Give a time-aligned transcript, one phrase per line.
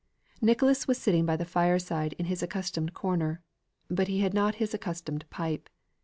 [0.41, 3.39] Nicholas was sitting by the fire side in his accustomed corner;
[3.87, 5.69] but he had not his accustomed pipe.